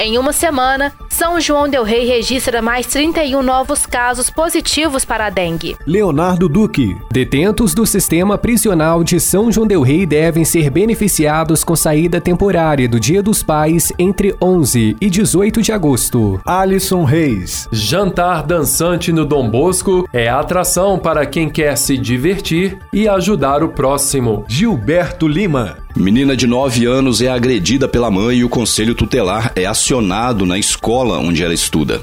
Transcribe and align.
Em 0.00 0.16
uma 0.16 0.32
semana, 0.32 0.92
São 1.08 1.40
João 1.40 1.68
Del 1.68 1.82
Rei 1.82 2.06
registra 2.06 2.62
mais 2.62 2.86
31 2.86 3.42
novos 3.42 3.84
casos 3.84 4.30
positivos 4.30 5.04
para 5.04 5.26
a 5.26 5.30
dengue. 5.30 5.76
Leonardo 5.84 6.48
Duque. 6.48 6.96
Detentos 7.10 7.74
do 7.74 7.84
sistema 7.84 8.38
prisional 8.38 9.02
de 9.02 9.18
São 9.18 9.50
João 9.50 9.66
Del 9.66 9.82
Rei 9.82 10.06
devem 10.06 10.44
ser 10.44 10.70
beneficiados 10.70 11.64
com 11.64 11.74
saída 11.74 12.20
temporária 12.20 12.88
do 12.88 13.00
Dia 13.00 13.20
dos 13.20 13.42
Pais 13.42 13.92
entre 13.98 14.36
11 14.40 14.96
e 15.00 15.10
18 15.10 15.62
de 15.62 15.72
agosto. 15.72 16.40
Alisson 16.46 17.02
Reis. 17.02 17.68
Jantar 17.72 18.44
dançante 18.44 19.12
no 19.12 19.24
Dom 19.24 19.50
Bosco 19.50 20.08
é 20.12 20.28
atração 20.28 20.96
para 20.96 21.26
quem 21.26 21.50
quer 21.50 21.76
se 21.76 21.98
divertir 21.98 22.78
e 22.92 23.08
ajudar 23.08 23.64
o 23.64 23.70
próximo. 23.70 24.44
Gilberto 24.46 25.26
Lima. 25.26 25.87
Menina 25.98 26.36
de 26.36 26.46
9 26.46 26.86
anos 26.86 27.20
é 27.20 27.28
agredida 27.28 27.88
pela 27.88 28.08
mãe 28.08 28.36
e 28.36 28.44
o 28.44 28.48
conselho 28.48 28.94
tutelar 28.94 29.50
é 29.56 29.66
acionado 29.66 30.46
na 30.46 30.56
escola 30.56 31.18
onde 31.18 31.42
ela 31.42 31.52
estuda. 31.52 32.00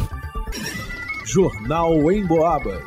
Jornal 1.23 2.11
em 2.11 2.25
Boabas. 2.25 2.83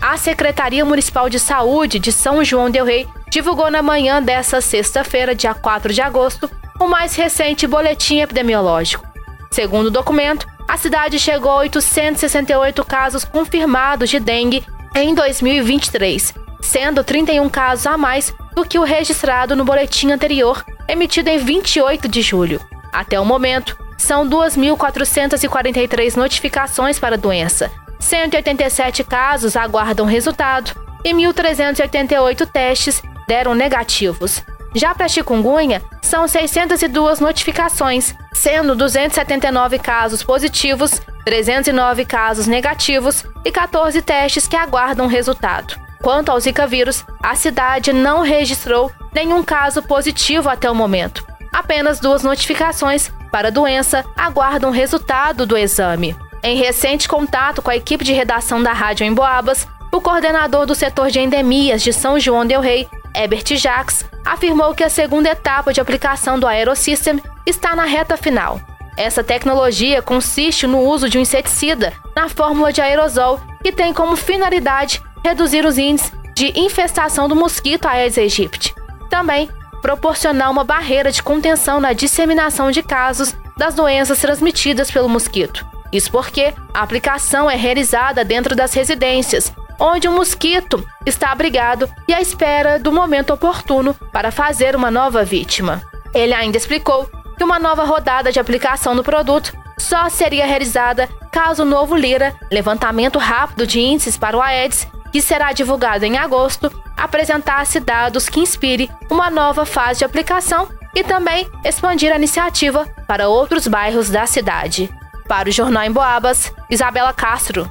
A 0.00 0.16
Secretaria 0.16 0.82
Municipal 0.86 1.28
de 1.28 1.38
Saúde 1.38 1.98
de 1.98 2.10
São 2.10 2.42
João 2.42 2.70
Del 2.70 2.86
Rei 2.86 3.06
divulgou 3.30 3.70
na 3.70 3.82
manhã 3.82 4.22
desta 4.22 4.62
sexta-feira, 4.62 5.34
dia 5.34 5.52
4 5.52 5.92
de 5.92 6.00
agosto, 6.00 6.50
o 6.80 6.88
mais 6.88 7.14
recente 7.14 7.66
boletim 7.66 8.20
epidemiológico. 8.20 9.06
Segundo 9.50 9.88
o 9.88 9.90
documento, 9.90 10.46
a 10.66 10.78
cidade 10.78 11.18
chegou 11.18 11.50
a 11.50 11.58
868 11.58 12.82
casos 12.86 13.26
confirmados 13.26 14.08
de 14.08 14.18
dengue 14.18 14.64
em 14.96 15.14
2023, 15.14 16.32
sendo 16.62 17.04
31 17.04 17.46
casos 17.50 17.86
a 17.86 17.98
mais 17.98 18.34
do 18.54 18.64
que 18.64 18.78
o 18.78 18.84
registrado 18.84 19.56
no 19.56 19.64
boletim 19.64 20.10
anterior, 20.10 20.64
emitido 20.88 21.28
em 21.30 21.38
28 21.38 22.08
de 22.08 22.22
julho. 22.22 22.60
Até 22.92 23.18
o 23.18 23.24
momento, 23.24 23.76
são 23.96 24.28
2.443 24.28 26.16
notificações 26.16 26.98
para 26.98 27.14
a 27.14 27.18
doença, 27.18 27.70
187 28.02 29.04
casos 29.04 29.56
aguardam 29.56 30.04
resultado 30.04 30.72
e 31.04 31.14
1.388 31.14 32.46
testes 32.46 33.02
deram 33.28 33.54
negativos. 33.54 34.42
Já 34.74 34.94
para 34.94 35.08
chikungunya, 35.08 35.82
são 36.00 36.26
602 36.26 37.20
notificações, 37.20 38.14
sendo 38.32 38.74
279 38.74 39.78
casos 39.78 40.22
positivos, 40.22 41.00
309 41.24 42.04
casos 42.04 42.46
negativos 42.46 43.24
e 43.44 43.52
14 43.52 44.02
testes 44.02 44.48
que 44.48 44.56
aguardam 44.56 45.06
resultado. 45.06 45.76
Quanto 46.02 46.30
ao 46.30 46.40
Zika 46.40 46.66
vírus, 46.66 47.06
a 47.22 47.36
cidade 47.36 47.92
não 47.92 48.22
registrou 48.22 48.90
nenhum 49.14 49.42
caso 49.42 49.80
positivo 49.82 50.48
até 50.48 50.68
o 50.68 50.74
momento. 50.74 51.24
Apenas 51.52 52.00
duas 52.00 52.24
notificações 52.24 53.10
para 53.30 53.48
a 53.48 53.52
doença 53.52 54.04
aguardam 54.16 54.72
resultado 54.72 55.46
do 55.46 55.56
exame. 55.56 56.16
Em 56.42 56.56
recente 56.56 57.08
contato 57.08 57.62
com 57.62 57.70
a 57.70 57.76
equipe 57.76 58.04
de 58.04 58.12
redação 58.12 58.60
da 58.60 58.72
Rádio 58.72 59.06
em 59.06 59.14
Boabas, 59.14 59.68
o 59.92 60.00
coordenador 60.00 60.66
do 60.66 60.74
setor 60.74 61.08
de 61.08 61.20
endemias 61.20 61.82
de 61.82 61.92
São 61.92 62.18
João 62.18 62.44
del 62.44 62.60
Rei, 62.60 62.88
Herbert 63.14 63.56
Jacques, 63.56 64.04
afirmou 64.24 64.74
que 64.74 64.82
a 64.82 64.90
segunda 64.90 65.30
etapa 65.30 65.72
de 65.72 65.80
aplicação 65.80 66.36
do 66.36 66.48
Aerosystem 66.48 67.22
está 67.46 67.76
na 67.76 67.84
reta 67.84 68.16
final. 68.16 68.60
Essa 68.96 69.22
tecnologia 69.22 70.02
consiste 70.02 70.66
no 70.66 70.80
uso 70.80 71.08
de 71.08 71.16
um 71.16 71.20
inseticida 71.20 71.92
na 72.16 72.28
fórmula 72.28 72.72
de 72.72 72.80
aerosol 72.80 73.40
que 73.62 73.70
tem 73.70 73.92
como 73.92 74.16
finalidade 74.16 75.00
reduzir 75.24 75.64
os 75.64 75.78
índices 75.78 76.12
de 76.34 76.52
infestação 76.58 77.28
do 77.28 77.36
mosquito 77.36 77.86
Aedes 77.86 78.18
aegypti. 78.18 78.74
Também 79.10 79.48
proporcionar 79.80 80.50
uma 80.50 80.64
barreira 80.64 81.10
de 81.10 81.22
contenção 81.22 81.80
na 81.80 81.92
disseminação 81.92 82.70
de 82.70 82.82
casos 82.82 83.36
das 83.56 83.74
doenças 83.74 84.20
transmitidas 84.20 84.90
pelo 84.90 85.08
mosquito. 85.08 85.66
Isso 85.92 86.10
porque 86.10 86.54
a 86.72 86.82
aplicação 86.82 87.50
é 87.50 87.56
realizada 87.56 88.24
dentro 88.24 88.56
das 88.56 88.72
residências, 88.72 89.52
onde 89.78 90.08
o 90.08 90.12
mosquito 90.12 90.86
está 91.04 91.30
abrigado 91.30 91.90
e 92.08 92.14
à 92.14 92.20
espera 92.20 92.78
do 92.78 92.92
momento 92.92 93.34
oportuno 93.34 93.94
para 94.10 94.30
fazer 94.30 94.74
uma 94.74 94.90
nova 94.90 95.24
vítima. 95.24 95.82
Ele 96.14 96.32
ainda 96.32 96.56
explicou 96.56 97.10
que 97.36 97.44
uma 97.44 97.58
nova 97.58 97.84
rodada 97.84 98.32
de 98.32 98.40
aplicação 98.40 98.94
do 98.96 99.02
produto 99.02 99.52
só 99.76 100.08
seria 100.08 100.46
realizada 100.46 101.08
caso 101.30 101.62
o 101.62 101.66
novo 101.66 101.96
Lira, 101.96 102.34
levantamento 102.50 103.18
rápido 103.18 103.66
de 103.66 103.80
índices 103.80 104.16
para 104.16 104.36
o 104.36 104.40
Aedes, 104.40 104.86
que 105.12 105.20
será 105.20 105.52
divulgado 105.52 106.04
em 106.04 106.16
agosto, 106.16 106.72
apresentasse 106.96 107.78
dados 107.78 108.28
que 108.28 108.40
inspire 108.40 108.90
uma 109.10 109.30
nova 109.30 109.66
fase 109.66 109.98
de 109.98 110.04
aplicação 110.04 110.68
e 110.94 111.04
também 111.04 111.46
expandir 111.64 112.12
a 112.12 112.16
iniciativa 112.16 112.86
para 113.06 113.28
outros 113.28 113.68
bairros 113.68 114.08
da 114.08 114.26
cidade. 114.26 114.90
Para 115.28 115.48
o 115.48 115.52
Jornal 115.52 115.84
em 115.84 115.92
Boabas, 115.92 116.52
Isabela 116.70 117.12
Castro. 117.12 117.70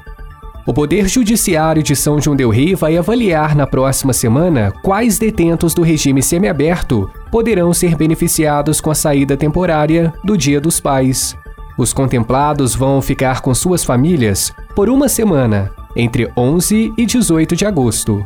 O 0.66 0.74
Poder 0.74 1.07
Judiciário 1.07 1.81
de 1.81 1.96
São 1.96 2.22
João 2.22 2.35
Del 2.35 2.50
Rei 2.51 2.75
vai 2.75 2.96
avaliar 2.96 3.56
na 3.56 3.66
próxima 3.66 4.13
semana 4.13 4.72
quais 4.84 5.18
detentos 5.18 5.74
do 5.74 5.81
regime 5.81 6.22
semiaberto 6.22 7.09
poderão 7.31 7.74
ser 7.74 7.96
beneficiados 7.96 8.80
com 8.80 8.91
a 8.91 8.96
saída 8.96 9.35
temporária 9.35 10.13
do 10.24 10.38
Dia 10.38 10.62
dos 10.62 10.80
Pais. 10.80 11.35
Os 11.78 11.94
contemplados 11.94 12.75
vão 12.75 13.01
ficar 13.01 13.41
com 13.41 13.56
suas 13.56 13.84
famílias 13.84 14.53
por 14.75 14.88
uma 14.88 15.09
semana 15.09 15.72
entre 15.96 16.31
11 16.35 16.94
e 16.97 17.06
18 17.06 17.56
de 17.56 17.66
agosto. 17.66 18.25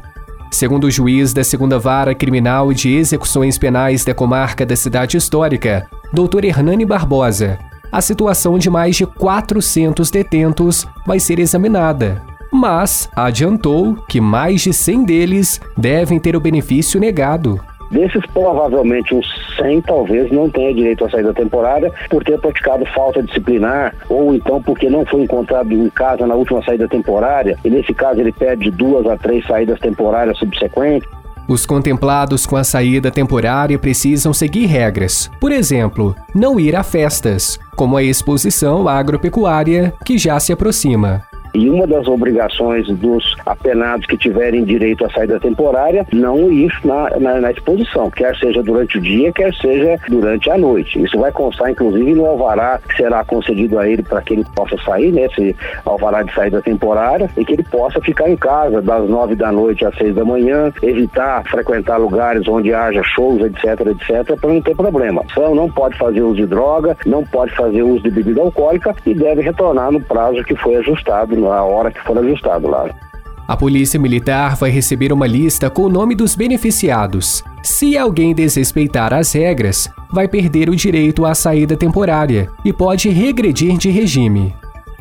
Segundo 0.51 0.85
o 0.85 0.91
juiz 0.91 1.33
da 1.33 1.43
segunda 1.43 1.77
vara 1.77 2.15
criminal 2.15 2.71
de 2.71 2.93
execuções 2.93 3.57
penais 3.57 4.05
da 4.05 4.13
comarca 4.13 4.65
da 4.65 4.75
cidade 4.75 5.17
histórica, 5.17 5.87
Dr. 6.13 6.45
Hernani 6.45 6.85
Barbosa, 6.85 7.59
a 7.91 8.01
situação 8.01 8.57
de 8.57 8.69
mais 8.69 8.95
de 8.95 9.05
400 9.05 10.09
detentos 10.09 10.87
vai 11.05 11.19
ser 11.19 11.39
examinada, 11.39 12.21
mas 12.51 13.09
adiantou 13.15 13.95
que 14.07 14.21
mais 14.21 14.61
de 14.61 14.73
100 14.73 15.03
deles 15.03 15.61
devem 15.77 16.19
ter 16.19 16.35
o 16.35 16.39
benefício 16.39 16.99
negado. 16.99 17.59
Desses, 17.91 18.25
provavelmente 18.33 19.13
uns 19.13 19.27
100 19.57 19.81
talvez 19.81 20.31
não 20.31 20.49
tenha 20.49 20.73
direito 20.73 21.05
à 21.05 21.09
saída 21.09 21.33
temporária 21.33 21.91
por 22.09 22.23
ter 22.23 22.39
praticado 22.39 22.85
falta 22.87 23.21
disciplinar 23.21 23.95
ou 24.09 24.33
então 24.33 24.61
porque 24.61 24.89
não 24.89 25.05
foi 25.05 25.21
encontrado 25.21 25.71
em 25.71 25.89
casa 25.89 26.25
na 26.25 26.35
última 26.35 26.63
saída 26.63 26.87
temporária 26.87 27.57
e 27.63 27.69
nesse 27.69 27.93
caso 27.93 28.19
ele 28.19 28.31
pede 28.31 28.71
duas 28.71 29.05
a 29.05 29.17
três 29.17 29.45
saídas 29.45 29.79
temporárias 29.79 30.37
subsequentes. 30.37 31.07
Os 31.47 31.63
contemplados 31.63 32.47
com 32.47 32.55
a 32.55 32.63
saída 32.63 33.11
temporária 33.11 33.77
precisam 33.77 34.33
seguir 34.33 34.65
regras. 34.65 35.29
Por 35.39 35.51
exemplo, 35.51 36.15
não 36.33 36.59
ir 36.59 36.75
a 36.75 36.81
festas, 36.81 37.59
como 37.75 37.97
a 37.97 38.03
exposição 38.03 38.87
agropecuária 38.87 39.93
que 40.03 40.17
já 40.17 40.39
se 40.39 40.51
aproxima. 40.51 41.23
E 41.55 41.69
uma 41.69 41.87
das 41.87 42.05
obrigações 42.05 42.85
dos 42.87 43.33
apenados 43.45 44.05
que 44.05 44.17
tiverem 44.17 44.65
direito 44.65 45.05
à 45.05 45.09
saída 45.09 45.39
temporária, 45.39 46.05
não 46.11 46.51
ir 46.51 46.69
na, 46.83 47.09
na, 47.17 47.39
na, 47.39 47.51
exposição, 47.51 48.11
quer 48.11 48.35
seja 48.35 48.61
durante 48.61 48.97
o 48.97 49.01
dia, 49.01 49.31
quer 49.31 49.53
seja 49.53 49.97
durante 50.09 50.51
a 50.51 50.57
noite. 50.57 51.01
Isso 51.01 51.17
vai 51.17 51.31
constar, 51.31 51.71
inclusive, 51.71 52.13
no 52.13 52.25
alvará 52.25 52.79
que 52.89 52.97
será 52.97 53.23
concedido 53.23 53.79
a 53.79 53.87
ele 53.87 54.03
para 54.03 54.21
que 54.21 54.33
ele 54.33 54.45
possa 54.53 54.75
sair, 54.83 55.13
né, 55.13 55.27
esse 55.27 55.55
alvará 55.85 56.23
de 56.23 56.33
saída 56.33 56.61
temporária, 56.61 57.29
e 57.37 57.45
que 57.45 57.53
ele 57.53 57.63
possa 57.63 58.01
ficar 58.01 58.29
em 58.29 58.35
casa 58.35 58.81
das 58.81 59.09
nove 59.09 59.35
da 59.35 59.49
noite 59.49 59.85
às 59.85 59.95
seis 59.95 60.13
da 60.13 60.25
manhã, 60.25 60.73
evitar 60.81 61.41
frequentar 61.49 61.97
lugares 61.97 62.45
onde 62.49 62.73
haja 62.73 63.01
shows, 63.03 63.41
etc, 63.41 63.79
etc, 63.87 64.37
para 64.37 64.49
não 64.49 64.61
ter 64.61 64.75
problema. 64.75 65.23
Então, 65.31 65.55
não 65.55 65.71
pode 65.71 65.97
fazer 65.97 66.21
uso 66.21 66.35
de 66.35 66.47
droga, 66.47 66.97
não 67.05 67.23
pode 67.23 67.55
fazer 67.55 67.81
uso 67.81 68.03
de 68.03 68.11
bebida 68.11 68.41
alcoólica 68.41 68.93
e 69.05 69.13
deve 69.13 69.41
retornar 69.41 69.91
no 69.91 70.01
prazo 70.01 70.43
que 70.43 70.55
foi 70.55 70.75
ajustado 70.75 71.44
a 71.51 71.63
hora 71.63 71.91
que 71.91 71.99
for 72.01 72.17
ajustado 72.17 72.67
lá. 72.67 72.85
A 73.47 73.55
Polícia 73.55 73.99
Militar 73.99 74.55
vai 74.55 74.71
receber 74.71 75.13
uma 75.13 75.27
lista 75.27 75.69
com 75.69 75.83
o 75.83 75.89
nome 75.89 76.15
dos 76.15 76.35
beneficiados. 76.35 77.43
Se 77.61 77.95
alguém 77.95 78.33
desrespeitar 78.33 79.13
as 79.13 79.31
regras, 79.33 79.87
vai 80.11 80.27
perder 80.27 80.67
o 80.69 80.75
direito 80.75 81.25
à 81.25 81.35
saída 81.35 81.77
temporária 81.77 82.49
e 82.63 82.73
pode 82.73 83.09
regredir 83.09 83.77
de 83.77 83.89
regime. 83.89 84.55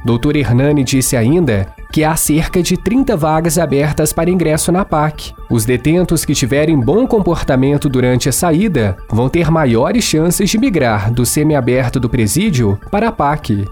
Dr. 0.04 0.36
Hernani 0.36 0.84
disse 0.84 1.16
ainda 1.16 1.74
que 1.90 2.04
há 2.04 2.14
cerca 2.14 2.62
de 2.62 2.76
30 2.76 3.16
vagas 3.16 3.56
abertas 3.56 4.12
para 4.12 4.28
ingresso 4.28 4.70
na 4.70 4.84
PAC. 4.84 5.32
Os 5.48 5.64
detentos 5.64 6.26
que 6.26 6.34
tiverem 6.34 6.78
bom 6.78 7.06
comportamento 7.06 7.88
durante 7.88 8.28
a 8.28 8.32
saída 8.32 8.98
vão 9.08 9.30
ter 9.30 9.50
maiores 9.50 10.04
chances 10.04 10.50
de 10.50 10.58
migrar 10.58 11.10
do 11.10 11.24
semiaberto 11.24 11.98
do 11.98 12.10
presídio 12.10 12.78
para 12.90 13.08
a 13.08 13.12
PAC. 13.12 13.64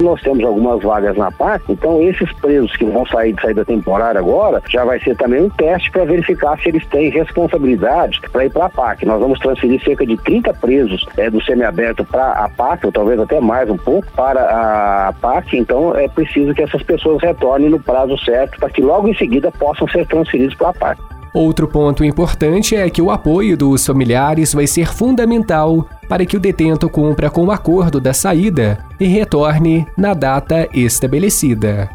Nós 0.00 0.20
temos 0.22 0.44
algumas 0.44 0.82
vagas 0.82 1.16
na 1.16 1.30
PAC, 1.32 1.64
então 1.72 2.00
esses 2.02 2.32
presos 2.34 2.74
que 2.76 2.84
vão 2.84 3.04
sair 3.06 3.32
de 3.32 3.42
saída 3.42 3.64
temporária 3.64 4.20
agora, 4.20 4.62
já 4.68 4.84
vai 4.84 5.00
ser 5.00 5.16
também 5.16 5.42
um 5.42 5.50
teste 5.50 5.90
para 5.90 6.04
verificar 6.04 6.58
se 6.60 6.68
eles 6.68 6.86
têm 6.86 7.10
responsabilidade 7.10 8.20
para 8.30 8.44
ir 8.44 8.50
para 8.50 8.66
a 8.66 8.70
PAC. 8.70 9.04
Nós 9.04 9.20
vamos 9.20 9.38
transferir 9.40 9.82
cerca 9.82 10.06
de 10.06 10.16
30 10.18 10.54
presos 10.54 11.04
é, 11.16 11.28
do 11.28 11.42
semiaberto 11.42 12.04
para 12.04 12.30
a 12.32 12.48
PAC, 12.48 12.86
ou 12.86 12.92
talvez 12.92 13.18
até 13.18 13.40
mais 13.40 13.68
um 13.68 13.76
pouco, 13.76 14.06
para 14.12 15.08
a 15.08 15.12
PAC, 15.20 15.58
então 15.58 15.96
é 15.96 16.08
preciso 16.08 16.54
que 16.54 16.62
essas 16.62 16.82
pessoas 16.82 17.22
retornem 17.22 17.70
no 17.70 17.80
prazo 17.80 18.16
certo 18.18 18.58
para 18.58 18.70
que 18.70 18.80
logo 18.80 19.08
em 19.08 19.14
seguida 19.14 19.50
possam 19.50 19.88
ser 19.88 20.06
transferidos 20.06 20.54
para 20.54 20.68
a 20.68 20.74
PAC. 20.74 21.17
Outro 21.38 21.68
ponto 21.68 22.04
importante 22.04 22.74
é 22.74 22.90
que 22.90 23.00
o 23.00 23.12
apoio 23.12 23.56
dos 23.56 23.86
familiares 23.86 24.52
vai 24.52 24.66
ser 24.66 24.92
fundamental 24.92 25.88
para 26.08 26.26
que 26.26 26.36
o 26.36 26.40
detento 26.40 26.88
cumpra 26.88 27.30
com 27.30 27.44
o 27.44 27.52
acordo 27.52 28.00
da 28.00 28.12
saída 28.12 28.84
e 28.98 29.06
retorne 29.06 29.86
na 29.96 30.14
data 30.14 30.68
estabelecida. 30.74 31.88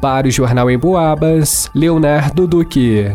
Para 0.00 0.26
o 0.26 0.30
Jornal 0.30 0.70
em 0.70 0.78
Boabas, 0.78 1.70
Leonardo 1.74 2.46
Duque 2.46 3.14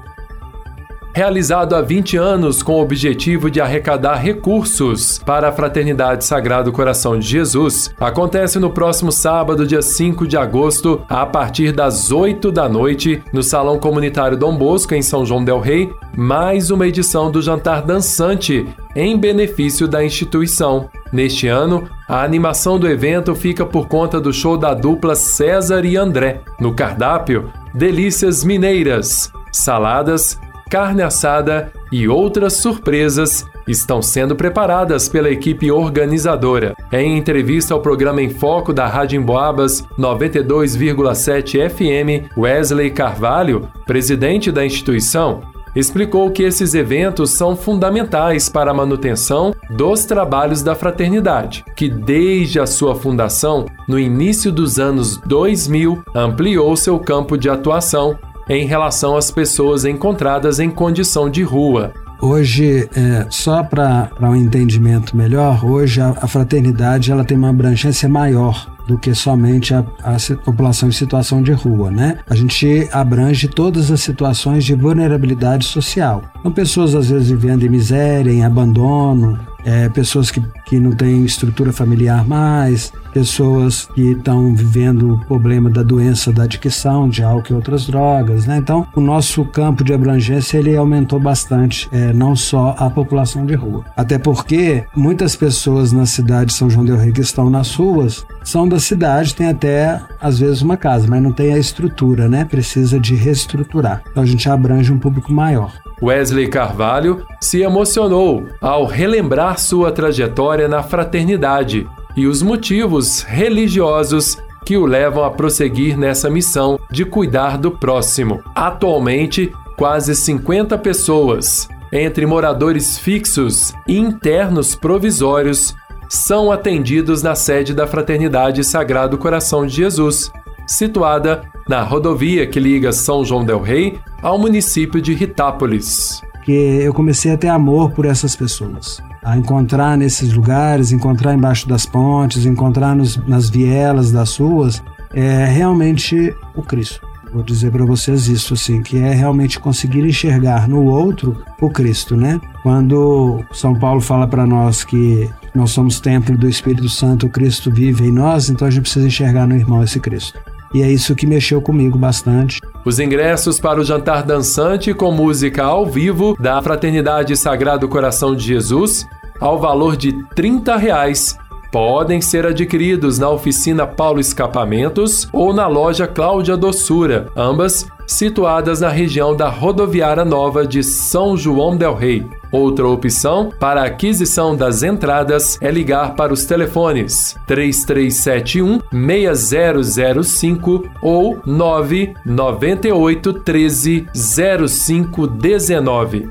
realizado 1.18 1.74
há 1.74 1.82
20 1.82 2.16
anos 2.16 2.62
com 2.62 2.74
o 2.74 2.80
objetivo 2.80 3.50
de 3.50 3.60
arrecadar 3.60 4.18
recursos 4.18 5.18
para 5.18 5.50
a 5.50 5.52
Fraternidade 5.52 6.24
Sagrado 6.24 6.72
Coração 6.72 7.18
de 7.18 7.26
Jesus, 7.26 7.92
acontece 8.00 8.60
no 8.60 8.70
próximo 8.70 9.12
sábado, 9.12 9.66
dia 9.66 9.82
5 9.82 10.28
de 10.28 10.38
agosto, 10.38 11.02
a 11.10 11.26
partir 11.26 11.72
das 11.72 12.12
8 12.12 12.52
da 12.52 12.70
noite, 12.70 13.24
no 13.34 13.42
Salão 13.42 13.80
Comunitário 13.80 14.38
Dom 14.38 14.56
Bosco, 14.56 14.94
em 14.94 15.02
São 15.02 15.26
João 15.26 15.44
Del 15.44 15.60
Rei, 15.60 15.90
mais 16.16 16.70
uma 16.70 16.86
edição 16.86 17.32
do 17.32 17.42
Jantar 17.42 17.82
Dançante 17.82 18.68
em 18.96 19.18
benefício 19.18 19.88
da 19.88 20.06
instituição. 20.06 20.88
Neste 21.12 21.48
ano, 21.48 21.90
a 22.08 22.22
animação 22.22 22.78
do 22.78 22.88
evento 22.88 23.34
fica 23.34 23.66
por 23.66 23.88
conta 23.88 24.22
do 24.22 24.32
show 24.32 24.56
da 24.56 24.76
dupla 24.76 25.16
César 25.16 25.84
e 25.84 25.98
André. 25.98 26.42
No 26.60 26.76
cardápio, 26.76 27.52
delícias 27.74 28.44
mineiras, 28.44 29.32
saladas 29.52 30.40
carne 30.70 31.02
assada 31.02 31.72
e 31.92 32.08
outras 32.08 32.54
surpresas 32.54 33.46
estão 33.68 34.02
sendo 34.02 34.36
preparadas 34.36 35.10
pela 35.10 35.30
equipe 35.30 35.72
organizadora. 35.72 36.76
Em 36.92 37.18
entrevista 37.18 37.74
ao 37.74 37.82
programa 37.82 38.22
Em 38.22 38.30
Foco 38.30 38.74
da 38.74 38.88
Rádio 38.88 39.20
Emboabas 39.20 39.84
92,7 39.98 41.70
FM, 41.70 42.38
Wesley 42.38 42.92
Carvalho, 42.92 43.68
presidente 43.86 44.52
da 44.52 44.66
instituição, 44.66 45.42
explicou 45.76 46.32
que 46.32 46.44
esses 46.44 46.74
eventos 46.74 47.32
são 47.32 47.56
fundamentais 47.56 48.50
para 48.50 48.72
a 48.72 48.74
manutenção 48.74 49.54
dos 49.70 50.06
trabalhos 50.06 50.64
da 50.64 50.74
fraternidade, 50.74 51.64
que 51.76 51.88
desde 51.88 52.60
a 52.60 52.66
sua 52.66 52.96
fundação, 52.96 53.66
no 53.88 54.00
início 54.00 54.52
dos 54.52 54.80
anos 54.80 55.18
2000, 55.18 56.02
ampliou 56.16 56.76
seu 56.76 56.98
campo 56.98 57.38
de 57.38 57.48
atuação 57.48 58.18
em 58.50 58.66
relação 58.66 59.16
às 59.16 59.32
pessoas 59.32 59.86
encontradas 59.86 60.60
em 60.60 60.70
condição 60.70 61.30
de 61.30 61.44
rua. 61.44 61.94
Hoje, 62.20 62.90
é, 62.96 63.28
só 63.30 63.64
para 63.64 64.10
um 64.22 64.36
entendimento 64.36 65.16
melhor, 65.16 65.64
hoje 65.64 66.02
a, 66.02 66.16
a 66.20 66.28
fraternidade 66.28 67.12
ela 67.12 67.24
tem 67.24 67.38
uma 67.38 67.50
abrangência 67.50 68.10
maior 68.10 68.76
do 68.88 68.98
que 68.98 69.14
somente 69.14 69.74
a, 69.74 69.84
a, 70.02 70.36
população 70.44 70.90
em 70.90 70.94
situação 70.94 71.44
de 71.44 71.52
rua, 71.52 71.92
né? 71.92 72.20
A 72.28 72.34
gente 72.34 72.88
abrange 72.92 73.48
todas 73.48 73.92
as 73.92 74.02
situações 74.02 74.64
de 74.64 74.74
vulnerabilidade 74.74 75.66
social. 75.66 76.24
São 76.42 76.52
pessoas 76.52 76.96
às 76.96 77.10
vezes 77.10 77.30
vivendo 77.30 77.64
em 77.64 77.70
miséria, 77.70 78.32
em 78.32 78.44
abandono, 78.44 79.38
é, 79.68 79.90
pessoas 79.90 80.32
que, 80.32 80.42
que 80.66 80.80
não 80.80 80.94
têm 80.94 81.26
estrutura 81.26 81.74
familiar 81.74 82.26
mais, 82.26 82.94
pessoas 83.14 83.86
que 83.94 84.12
estão 84.12 84.56
vivendo 84.56 85.16
o 85.16 85.26
problema 85.26 85.70
da 85.70 85.84
doença 85.84 86.32
da 86.32 86.44
adicção 86.44 87.10
de 87.10 87.22
álcool 87.22 87.52
e 87.52 87.54
outras 87.54 87.86
drogas, 87.86 88.46
né? 88.46 88.58
Então, 88.58 88.88
o 88.96 89.02
nosso 89.02 89.44
campo 89.44 89.84
de 89.84 89.94
abrangência 89.94 90.58
ele 90.58 90.78
aumentou 90.78 91.20
bastante, 91.20 91.90
é, 91.92 92.14
não 92.14 92.34
só 92.34 92.76
a 92.78 92.90
população 92.90 93.46
de 93.46 93.56
rua. 93.56 93.84
Até 93.98 94.18
porque 94.18 94.86
muitas 94.96 95.36
pessoas 95.36 95.92
na 95.92 96.06
cidade 96.06 96.52
de 96.52 96.54
São 96.54 96.70
João 96.70 96.86
del 96.86 96.96
Rei 96.96 97.12
que 97.12 97.20
estão 97.20 97.50
nas 97.50 97.76
ruas 97.76 98.26
são 98.46 98.70
da 98.70 98.80
cidade, 98.80 99.36
tem 99.36 99.50
até 99.50 100.00
às 100.22 100.40
vezes 100.40 100.62
uma 100.62 100.78
casa, 100.78 101.08
mas 101.10 101.22
não 101.22 101.34
tem 101.34 101.54
a 101.54 101.58
estrutura, 101.58 102.30
né? 102.30 102.46
Precisa 102.46 102.98
de 102.98 103.16
reestruturar. 103.16 104.02
Então 104.10 104.24
a 104.24 104.26
gente 104.26 104.50
abrange 104.50 104.94
um 104.94 105.00
público 105.00 105.34
maior. 105.34 105.74
Wesley 106.02 106.48
Carvalho 106.48 107.26
se 107.42 107.62
emocionou 107.62 108.46
ao 108.62 108.86
relembrar 108.86 109.60
sua 109.60 109.92
trajetória 109.92 110.68
na 110.68 110.84
fraternidade 110.84 111.88
e 112.16 112.28
os 112.28 112.42
motivos 112.42 113.22
religiosos 113.22 114.38
que 114.66 114.76
o 114.76 114.86
levam 114.86 115.24
a 115.24 115.32
prosseguir 115.32 115.98
nessa 115.98 116.30
missão 116.30 116.80
de 116.92 117.06
cuidar 117.06 117.58
do 117.58 117.72
próximo. 117.72 118.44
Atualmente, 118.54 119.52
quase 119.78 120.14
50 120.16 120.78
pessoas, 120.78 121.70
entre 121.92 122.26
moradores 122.26 122.98
fixos 122.98 123.74
e 123.88 123.98
internos 123.98 124.76
provisórios, 124.76 125.74
são 126.10 126.52
atendidos 126.52 127.22
na 127.22 127.36
sede 127.36 127.74
da 127.74 127.86
Fraternidade 127.86 128.64
Sagrado 128.64 129.18
Coração 129.18 129.66
de 129.66 129.76
Jesus, 129.76 130.32
situada 130.68 131.42
na 131.68 131.82
rodovia 131.82 132.46
que 132.46 132.60
liga 132.60 132.92
São 132.92 133.26
João 133.26 133.44
del 133.44 133.62
Rei 133.62 133.98
ao 134.22 134.38
município 134.38 135.02
de 135.02 135.14
Ritápolis. 135.14 136.22
Que 136.44 136.52
eu 136.52 136.94
comecei 136.94 137.32
a 137.32 137.38
ter 137.38 137.50
amor 137.50 137.92
por 137.92 138.06
essas 138.06 138.36
pessoas, 138.36 139.02
a 139.24 139.38
encontrar 139.38 139.98
nesses 139.98 140.34
lugares, 140.34 140.92
encontrar 140.92 141.34
embaixo 141.34 141.68
das 141.68 141.86
pontes, 141.86 142.46
encontrar 142.46 142.96
nos, 142.96 143.18
nas 143.28 143.50
vielas 143.50 144.12
das 144.12 144.38
ruas, 144.38 144.82
é 145.14 145.46
realmente 145.46 146.36
o 146.56 146.62
Cristo. 146.62 147.06
Vou 147.34 147.44
dizer 147.44 147.72
para 147.72 147.86
vocês 147.86 148.30
isso, 148.30 148.54
assim, 148.54 148.82
que 148.82 148.98
é 148.98 149.14
realmente 149.14 149.60
conseguir 149.60 150.06
enxergar 150.06 150.68
no 150.68 150.86
outro 150.86 151.38
o 151.60 151.70
Cristo, 151.70 152.16
né? 152.16 152.40
Quando 152.64 153.44
São 153.52 153.76
Paulo 153.76 154.00
fala 154.00 154.26
para 154.26 154.46
nós 154.46 154.86
que 154.86 155.30
nós 155.54 155.72
somos 155.72 156.00
templo 156.00 156.38
do 156.38 156.48
Espírito 156.48 156.88
Santo, 156.88 157.26
o 157.26 157.30
Cristo 157.30 157.70
vive 157.70 158.06
em 158.06 158.12
nós, 158.12 158.50
então 158.50 158.68
a 158.68 158.72
gente 158.72 158.84
precisa 158.84 159.06
enxergar 159.06 159.46
no 159.46 159.56
irmão 159.56 159.84
esse 159.84 160.00
Cristo. 160.00 160.40
E 160.74 160.82
é 160.82 160.92
isso 160.92 161.16
que 161.16 161.26
mexeu 161.26 161.62
comigo 161.62 161.98
bastante. 161.98 162.60
Os 162.86 163.00
ingressos 163.00 163.60
para 163.60 163.80
o 163.80 163.84
jantar 163.84 164.24
dançante 164.24 164.94
com 164.94 165.12
música 165.12 165.64
ao 165.64 165.86
vivo 165.86 166.36
da 166.40 166.62
Fraternidade 166.62 167.36
Sagrado 167.36 167.88
Coração 167.88 168.36
de 168.36 168.46
Jesus, 168.46 169.08
ao 169.40 169.60
valor 169.60 169.96
de 169.96 170.14
30 170.36 170.76
reais, 170.78 171.38
podem 171.72 172.22
ser 172.22 172.46
adquiridos 172.46 173.20
na 173.20 173.30
oficina 173.30 173.86
Paulo 173.86 174.20
Escapamentos 174.20 175.28
ou 175.32 175.54
na 175.54 175.68
loja 175.68 176.08
Cláudia 176.08 176.58
Doçura, 176.58 177.28
ambas 177.36 177.88
situadas 178.06 178.82
na 178.82 178.90
região 178.90 179.36
da 179.36 179.50
Rodoviária 179.50 180.24
Nova 180.24 180.66
de 180.66 180.82
São 180.82 181.36
João 181.36 181.76
del 181.76 181.94
Rei. 181.94 182.26
Outra 182.52 182.88
opção 182.88 183.52
para 183.60 183.84
aquisição 183.84 184.56
das 184.56 184.82
entradas 184.82 185.58
é 185.62 185.70
ligar 185.70 186.16
para 186.16 186.34
os 186.34 186.46
telefones 186.46 187.36
3371 187.46 188.80
6005 188.92 190.90
ou 191.02 191.40
998 191.46 193.34
13 193.34 194.08
0519. 194.14 196.30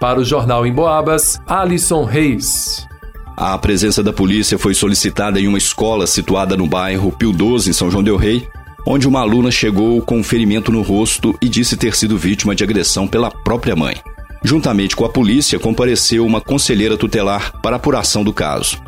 Para 0.00 0.20
o 0.20 0.24
Jornal 0.24 0.66
em 0.66 0.72
Boabas, 0.72 1.40
Alisson 1.46 2.04
Reis. 2.04 2.86
A 3.36 3.56
presença 3.58 4.02
da 4.02 4.12
polícia 4.12 4.58
foi 4.58 4.74
solicitada 4.74 5.40
em 5.40 5.48
uma 5.48 5.58
escola 5.58 6.06
situada 6.06 6.56
no 6.56 6.66
bairro 6.66 7.12
Pio 7.12 7.32
12, 7.32 7.70
em 7.70 7.72
São 7.72 7.90
João 7.90 8.02
del 8.02 8.16
Rei, 8.16 8.46
onde 8.86 9.08
uma 9.08 9.20
aluna 9.20 9.50
chegou 9.50 10.02
com 10.02 10.18
um 10.18 10.22
ferimento 10.22 10.70
no 10.70 10.82
rosto 10.82 11.36
e 11.40 11.48
disse 11.48 11.76
ter 11.76 11.96
sido 11.96 12.18
vítima 12.18 12.54
de 12.54 12.62
agressão 12.62 13.08
pela 13.08 13.30
própria 13.30 13.74
mãe. 13.74 13.96
Juntamente 14.44 14.94
com 14.94 15.06
a 15.06 15.08
polícia, 15.08 15.58
compareceu 15.58 16.26
uma 16.26 16.38
conselheira 16.38 16.98
tutelar 16.98 17.50
para 17.62 17.76
apuração 17.76 18.22
do 18.22 18.30
caso. 18.30 18.78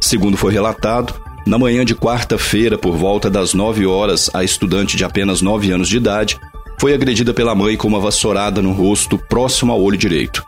Segundo 0.00 0.38
foi 0.38 0.50
relatado, 0.50 1.14
na 1.46 1.58
manhã 1.58 1.84
de 1.84 1.94
quarta-feira, 1.94 2.78
por 2.78 2.96
volta 2.96 3.28
das 3.28 3.52
9 3.52 3.84
horas, 3.84 4.30
a 4.32 4.42
estudante 4.42 4.96
de 4.96 5.04
apenas 5.04 5.42
9 5.42 5.70
anos 5.70 5.90
de 5.90 5.98
idade 5.98 6.40
foi 6.80 6.94
agredida 6.94 7.34
pela 7.34 7.54
mãe 7.54 7.76
com 7.76 7.86
uma 7.86 8.00
vassourada 8.00 8.62
no 8.62 8.72
rosto 8.72 9.18
próximo 9.18 9.70
ao 9.72 9.82
olho 9.82 9.98
direito. 9.98 10.42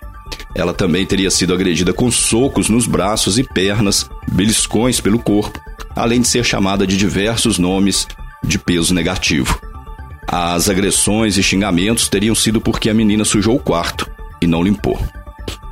Ela 0.54 0.72
também 0.72 1.04
teria 1.04 1.30
sido 1.30 1.52
agredida 1.52 1.92
com 1.92 2.10
socos 2.10 2.70
nos 2.70 2.86
braços 2.86 3.38
e 3.38 3.42
pernas, 3.44 4.08
beliscões 4.32 5.02
pelo 5.02 5.18
corpo, 5.18 5.60
além 5.94 6.22
de 6.22 6.28
ser 6.28 6.46
chamada 6.46 6.86
de 6.86 6.96
diversos 6.96 7.58
nomes 7.58 8.08
de 8.42 8.58
peso 8.58 8.94
negativo. 8.94 9.60
As 10.26 10.70
agressões 10.70 11.36
e 11.36 11.42
xingamentos 11.42 12.08
teriam 12.08 12.34
sido 12.34 12.58
porque 12.58 12.88
a 12.88 12.94
menina 12.94 13.24
sujou 13.24 13.56
o 13.56 13.60
quarto 13.60 14.15
e 14.46 14.48
não 14.48 14.62
limpou. 14.62 14.98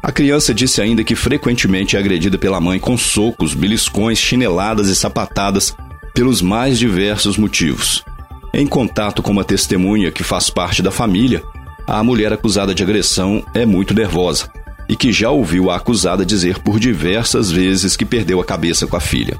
A 0.03 0.13
criança 0.13 0.53
disse 0.53 0.83
ainda 0.83 1.03
que 1.03 1.15
frequentemente 1.15 1.97
é 1.97 1.99
agredida 1.99 2.37
pela 2.37 2.61
mãe 2.61 2.79
com 2.79 2.95
socos, 2.95 3.55
beliscões, 3.55 4.19
chineladas 4.19 4.89
e 4.89 4.95
sapatadas 4.95 5.75
pelos 6.13 6.43
mais 6.43 6.79
diversos 6.79 7.39
motivos. 7.39 8.05
Em 8.53 8.67
contato 8.67 9.23
com 9.23 9.33
uma 9.33 9.45
testemunha 9.45 10.13
que 10.13 10.23
faz 10.23 10.51
parte 10.51 10.83
da 10.83 10.91
família, 10.91 11.43
a 11.87 12.05
mulher 12.05 12.33
acusada 12.33 12.75
de 12.75 12.83
agressão 12.83 13.43
é 13.55 13.65
muito 13.65 13.95
nervosa 13.95 14.51
e 14.89 14.95
que 14.95 15.11
já 15.11 15.31
ouviu 15.31 15.71
a 15.71 15.77
acusada 15.77 16.25
dizer 16.25 16.59
por 16.59 16.79
diversas 16.79 17.51
vezes 17.51 17.97
que 17.97 18.05
perdeu 18.05 18.41
a 18.41 18.45
cabeça 18.45 18.87
com 18.87 18.97
a 18.97 19.01
filha. 19.01 19.39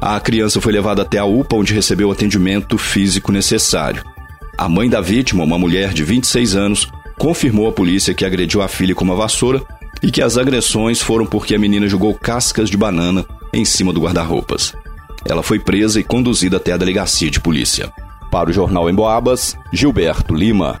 A 0.00 0.18
criança 0.20 0.60
foi 0.60 0.72
levada 0.72 1.02
até 1.02 1.18
a 1.18 1.24
UPA, 1.24 1.56
onde 1.56 1.72
recebeu 1.72 2.08
o 2.08 2.12
atendimento 2.12 2.76
físico 2.76 3.32
necessário. 3.32 4.04
A 4.58 4.68
mãe 4.68 4.88
da 4.88 5.00
vítima, 5.00 5.44
uma 5.44 5.58
mulher 5.58 5.92
de 5.92 6.04
26 6.04 6.56
anos, 6.56 6.88
confirmou 7.18 7.68
à 7.68 7.72
polícia 7.72 8.14
que 8.14 8.24
agrediu 8.24 8.62
a 8.62 8.68
filha 8.68 8.94
com 8.94 9.04
uma 9.04 9.14
vassoura 9.14 9.62
e 10.02 10.10
que 10.10 10.22
as 10.22 10.36
agressões 10.36 11.00
foram 11.00 11.26
porque 11.26 11.54
a 11.54 11.58
menina 11.58 11.88
jogou 11.88 12.14
cascas 12.14 12.68
de 12.68 12.76
banana 12.76 13.24
em 13.52 13.64
cima 13.64 13.92
do 13.92 14.00
guarda-roupas. 14.00 14.74
Ela 15.24 15.42
foi 15.42 15.58
presa 15.58 15.98
e 16.00 16.04
conduzida 16.04 16.58
até 16.58 16.72
a 16.72 16.76
delegacia 16.76 17.30
de 17.30 17.40
polícia. 17.40 17.90
Para 18.30 18.50
o 18.50 18.52
jornal 18.52 18.90
Em 18.90 18.94
Boabas, 18.94 19.56
Gilberto 19.72 20.34
Lima. 20.34 20.80